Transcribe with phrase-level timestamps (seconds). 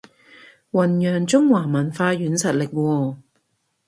[0.71, 3.17] 弘揚中華文化軟實力喎